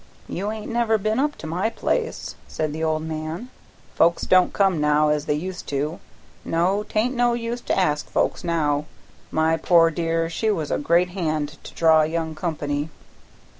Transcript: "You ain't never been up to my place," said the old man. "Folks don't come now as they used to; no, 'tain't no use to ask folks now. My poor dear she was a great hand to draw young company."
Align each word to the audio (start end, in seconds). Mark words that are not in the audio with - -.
"You 0.27 0.49
ain't 0.51 0.71
never 0.71 0.97
been 0.97 1.19
up 1.19 1.35
to 1.37 1.45
my 1.45 1.69
place," 1.69 2.33
said 2.47 2.73
the 2.73 2.83
old 2.83 3.03
man. 3.03 3.51
"Folks 3.93 4.23
don't 4.23 4.51
come 4.51 4.81
now 4.81 5.09
as 5.09 5.27
they 5.27 5.35
used 5.35 5.67
to; 5.67 5.99
no, 6.43 6.81
'tain't 6.81 7.13
no 7.15 7.35
use 7.35 7.61
to 7.61 7.77
ask 7.77 8.09
folks 8.09 8.43
now. 8.43 8.85
My 9.29 9.57
poor 9.57 9.91
dear 9.91 10.27
she 10.27 10.49
was 10.49 10.71
a 10.71 10.79
great 10.79 11.09
hand 11.09 11.59
to 11.63 11.71
draw 11.75 12.01
young 12.01 12.33
company." 12.33 12.89